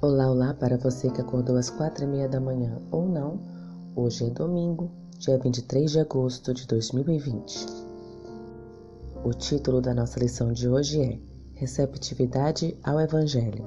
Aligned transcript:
Olá, 0.00 0.28
olá 0.28 0.52
para 0.52 0.76
você 0.76 1.08
que 1.08 1.20
acordou 1.20 1.56
às 1.56 1.70
quatro 1.70 2.02
e 2.02 2.08
meia 2.08 2.28
da 2.28 2.40
manhã 2.40 2.76
ou 2.90 3.06
não. 3.08 3.38
Hoje 3.94 4.26
é 4.26 4.30
domingo, 4.30 4.90
dia 5.16 5.38
23 5.38 5.92
de 5.92 6.00
agosto 6.00 6.52
de 6.52 6.66
2020. 6.66 7.64
O 9.24 9.30
título 9.32 9.80
da 9.80 9.94
nossa 9.94 10.18
lição 10.18 10.52
de 10.52 10.68
hoje 10.68 11.00
é 11.00 11.20
Receptividade 11.54 12.76
ao 12.82 13.00
Evangelho. 13.00 13.64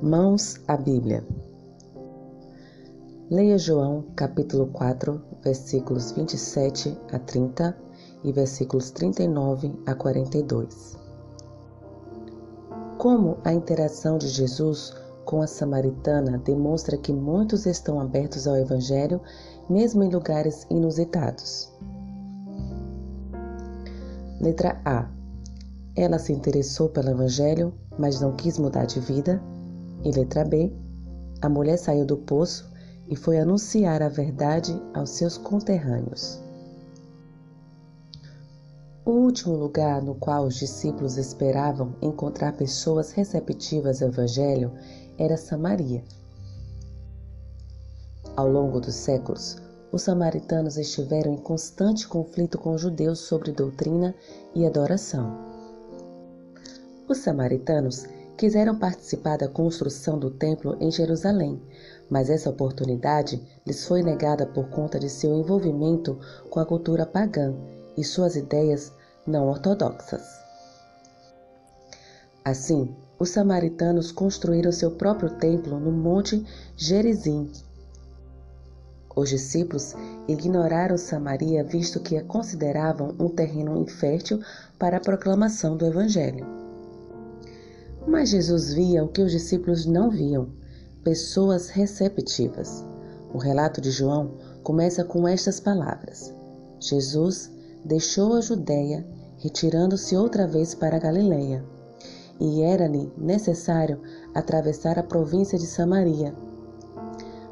Mãos 0.00 0.60
à 0.68 0.76
Bíblia. 0.76 1.26
Leia 3.28 3.58
João 3.58 4.04
capítulo 4.14 4.68
4, 4.68 5.20
versículos 5.42 6.12
27 6.12 6.96
a 7.10 7.18
30 7.18 7.76
e 8.22 8.30
versículos 8.30 8.92
39 8.92 9.74
a 9.84 9.92
42 9.92 11.03
como 13.04 13.36
a 13.44 13.52
interação 13.52 14.16
de 14.16 14.28
Jesus 14.28 14.94
com 15.26 15.42
a 15.42 15.46
samaritana 15.46 16.38
demonstra 16.38 16.96
que 16.96 17.12
muitos 17.12 17.66
estão 17.66 18.00
abertos 18.00 18.48
ao 18.48 18.56
Evangelho, 18.56 19.20
mesmo 19.68 20.02
em 20.02 20.08
lugares 20.08 20.66
inusitados. 20.70 21.70
Letra 24.40 24.80
A. 24.86 25.06
Ela 25.94 26.18
se 26.18 26.32
interessou 26.32 26.88
pelo 26.88 27.10
Evangelho, 27.10 27.74
mas 27.98 28.22
não 28.22 28.34
quis 28.34 28.58
mudar 28.58 28.86
de 28.86 29.00
vida. 29.00 29.38
E 30.02 30.10
letra 30.10 30.42
B. 30.42 30.72
A 31.42 31.48
mulher 31.50 31.76
saiu 31.76 32.06
do 32.06 32.16
poço 32.16 32.72
e 33.06 33.14
foi 33.14 33.38
anunciar 33.38 34.00
a 34.00 34.08
verdade 34.08 34.80
aos 34.94 35.10
seus 35.10 35.36
conterrâneos. 35.36 36.42
O 39.06 39.10
último 39.10 39.54
lugar 39.54 40.00
no 40.00 40.14
qual 40.14 40.46
os 40.46 40.54
discípulos 40.54 41.18
esperavam 41.18 41.94
encontrar 42.00 42.56
pessoas 42.56 43.12
receptivas 43.12 44.00
ao 44.00 44.08
Evangelho 44.08 44.72
era 45.18 45.36
Samaria. 45.36 46.02
Ao 48.34 48.48
longo 48.48 48.80
dos 48.80 48.94
séculos, 48.94 49.58
os 49.92 50.00
samaritanos 50.00 50.78
estiveram 50.78 51.34
em 51.34 51.36
constante 51.36 52.08
conflito 52.08 52.56
com 52.56 52.72
os 52.72 52.80
judeus 52.80 53.18
sobre 53.18 53.52
doutrina 53.52 54.14
e 54.54 54.64
adoração. 54.64 55.36
Os 57.06 57.18
samaritanos 57.18 58.06
quiseram 58.38 58.78
participar 58.78 59.36
da 59.36 59.48
construção 59.48 60.18
do 60.18 60.30
templo 60.30 60.78
em 60.80 60.90
Jerusalém, 60.90 61.60
mas 62.08 62.30
essa 62.30 62.48
oportunidade 62.48 63.40
lhes 63.66 63.86
foi 63.86 64.02
negada 64.02 64.46
por 64.46 64.70
conta 64.70 64.98
de 64.98 65.10
seu 65.10 65.34
envolvimento 65.34 66.18
com 66.48 66.58
a 66.58 66.64
cultura 66.64 67.04
pagã 67.04 67.54
e 67.96 68.02
suas 68.02 68.36
ideias 68.36 68.92
não 69.26 69.48
ortodoxas. 69.48 70.22
Assim, 72.44 72.94
os 73.18 73.30
samaritanos 73.30 74.12
construíram 74.12 74.70
seu 74.70 74.90
próprio 74.90 75.30
templo 75.38 75.80
no 75.80 75.90
Monte 75.90 76.44
Gerizim. 76.76 77.50
Os 79.16 79.30
discípulos 79.30 79.94
ignoraram 80.26 80.98
Samaria 80.98 81.62
visto 81.62 82.00
que 82.00 82.16
a 82.16 82.24
consideravam 82.24 83.14
um 83.18 83.28
terreno 83.28 83.80
infértil 83.80 84.42
para 84.78 84.96
a 84.96 85.00
proclamação 85.00 85.76
do 85.76 85.86
Evangelho. 85.86 86.44
Mas 88.06 88.30
Jesus 88.30 88.74
via 88.74 89.02
o 89.02 89.08
que 89.08 89.22
os 89.22 89.30
discípulos 89.30 89.86
não 89.86 90.10
viam: 90.10 90.48
pessoas 91.02 91.68
receptivas. 91.68 92.84
O 93.32 93.38
relato 93.38 93.80
de 93.80 93.90
João 93.90 94.32
começa 94.62 95.04
com 95.04 95.26
estas 95.26 95.60
palavras: 95.60 96.34
Jesus 96.80 97.53
deixou 97.84 98.34
a 98.34 98.40
Judéia, 98.40 99.06
retirando-se 99.36 100.16
outra 100.16 100.46
vez 100.46 100.74
para 100.74 100.96
a 100.96 101.00
Galiléia. 101.00 101.64
E 102.40 102.62
era-lhe 102.62 103.12
necessário 103.18 104.00
atravessar 104.34 104.98
a 104.98 105.02
província 105.02 105.58
de 105.58 105.66
Samaria. 105.66 106.34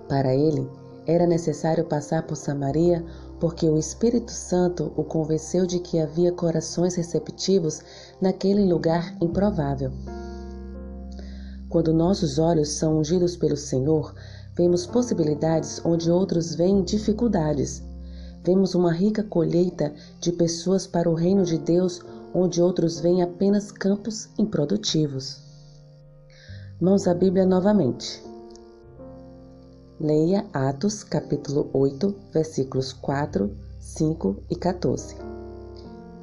Para 0.09 0.35
ele, 0.35 0.69
era 1.07 1.27
necessário 1.27 1.85
passar 1.85 2.27
por 2.27 2.37
Samaria, 2.37 3.05
porque 3.39 3.69
o 3.69 3.77
Espírito 3.77 4.31
Santo 4.31 4.92
o 4.97 5.05
convenceu 5.05 5.67
de 5.67 5.79
que 5.81 5.98
havia 5.98 6.33
corações 6.33 6.95
receptivos 6.95 7.81
naquele 8.21 8.65
lugar 8.65 9.17
improvável. 9.21 9.92
Quando 11.69 11.92
nossos 11.92 12.39
olhos 12.39 12.71
são 12.71 12.98
ungidos 12.98 13.37
pelo 13.37 13.57
Senhor, 13.57 14.15
vemos 14.55 14.87
possibilidades 14.87 15.81
onde 15.85 16.11
outros 16.11 16.55
veem 16.55 16.83
dificuldades 16.83 17.83
Vemos 18.45 18.75
uma 18.75 18.92
rica 18.92 19.23
colheita 19.23 19.95
de 20.19 20.33
pessoas 20.33 20.85
para 20.85 21.08
o 21.08 21.14
reino 21.14 21.45
de 21.45 21.58
Deus, 21.58 22.01
onde 22.35 22.61
outros 22.61 22.98
veem 22.98 23.23
apenas 23.23 23.70
campos 23.70 24.29
improdutivos. 24.36 25.41
Mãos 26.80 27.07
à 27.07 27.14
Bíblia 27.14 27.47
novamente. 27.47 28.20
Leia 30.01 30.45
Atos 30.53 31.05
capítulo 31.05 31.70
8, 31.73 32.13
versículos 32.33 32.92
4, 32.92 33.57
5 33.79 34.42
e 34.51 34.57
14. 34.57 35.14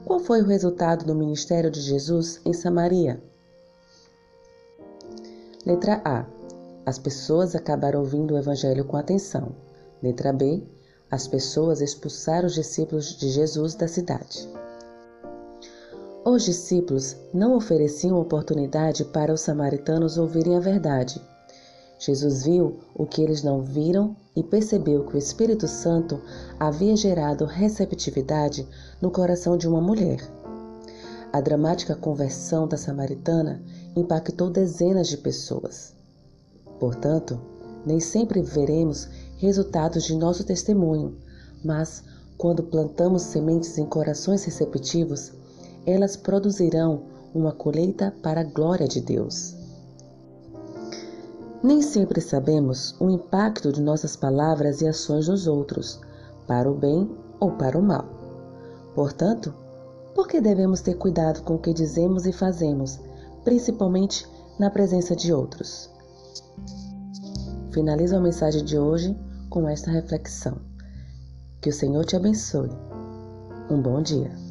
Qual 0.03 0.19
foi 0.19 0.41
o 0.41 0.46
resultado 0.46 1.06
do 1.06 1.16
ministério 1.16 1.72
de 1.72 1.80
Jesus 1.80 2.41
em 2.44 2.51
Samaria? 2.51 3.24
Letra 5.66 6.01
A. 6.03 6.25
As 6.86 7.00
pessoas 7.00 7.56
acabaram 7.56 8.01
ouvindo 8.01 8.34
o 8.34 8.38
evangelho 8.38 8.84
com 8.84 8.97
atenção. 8.97 9.56
Letra 10.03 10.34
B 10.34 10.62
as 11.12 11.28
pessoas 11.28 11.81
expulsaram 11.81 12.47
os 12.47 12.53
discípulos 12.53 13.16
de 13.18 13.30
Jesus 13.30 13.75
da 13.75 13.88
cidade. 13.88 14.47
Os 16.24 16.44
discípulos 16.44 17.16
não 17.34 17.56
ofereciam 17.56 18.20
oportunidade 18.20 19.03
para 19.06 19.34
os 19.34 19.42
samaritanos 19.42 20.18
ouvirem 20.18 20.56
a 20.56 20.59
verdade. 20.59 21.19
Jesus 21.98 22.44
viu 22.44 22.80
o 22.94 23.06
que 23.06 23.22
eles 23.22 23.42
não 23.42 23.62
viram 23.62 24.16
e 24.36 24.44
percebeu 24.44 25.06
que 25.06 25.16
o 25.16 25.18
Espírito 25.18 25.68
Santo 25.68 26.22
havia 26.59 26.96
gerado 26.96 27.46
receptividade 27.46 28.68
no 29.02 29.09
coração 29.09 29.58
de 29.58 29.68
uma 29.68 29.81
mulher. 29.81 30.22
A 31.34 31.42
dramática 31.42 31.96
conversão 31.96 32.68
da 32.68 32.78
samaritana 32.78 33.62
impactou 33.96 34.50
dezenas 34.50 35.08
de 35.08 35.18
pessoas. 35.18 35.94
Portanto, 36.80 37.40
nem 37.86 38.00
sempre 38.00 38.42
veremos 38.42 39.09
resultados 39.39 40.03
de 40.03 40.16
nosso 40.16 40.44
testemunho, 40.44 41.17
mas 41.63 42.03
quando 42.38 42.61
plantamos 42.61 43.23
sementes 43.23 43.77
em 43.77 43.85
corações 43.85 44.44
receptivos, 44.44 45.31
elas 45.85 46.16
produzirão 46.16 47.03
uma 47.33 47.51
colheita 47.51 48.13
para 48.22 48.41
a 48.41 48.44
glória 48.44 48.88
de 48.88 49.00
Deus. 49.00 49.55
Nem 51.63 51.81
sempre 51.81 52.22
sabemos 52.22 52.95
o 53.00 53.09
impacto 53.09 53.72
de 53.72 53.81
nossas 53.81 54.16
palavras 54.16 54.81
e 54.81 54.88
ações 54.88 55.27
nos 55.27 55.47
outros, 55.47 56.00
para 56.45 56.69
o 56.69 56.75
bem 56.75 57.09
ou 57.39 57.51
para 57.51 57.77
o 57.77 57.81
mal. 57.81 58.06
Portanto, 58.94 59.53
por 60.13 60.27
que 60.27 60.41
devemos 60.41 60.81
ter 60.81 60.95
cuidado 60.95 61.44
com 61.44 61.56
o 61.56 61.59
que 61.59 61.73
dizemos 61.73 62.25
e 62.25 62.33
fazemos, 62.33 63.00
principalmente 63.44 64.27
na 64.57 64.69
presença 64.69 65.16
de 65.16 65.31
outros? 65.31 65.89
Finalizo 67.79 68.17
a 68.17 68.19
mensagem 68.19 68.66
de 68.66 68.78
hoje 68.78 69.16
com 69.50 69.69
esta 69.69 69.90
reflexão. 69.90 70.57
Que 71.62 71.69
o 71.69 71.73
Senhor 71.73 72.03
te 72.03 72.13
abençoe. 72.13 72.69
Um 73.72 73.81
bom 73.81 74.01
dia. 74.01 74.49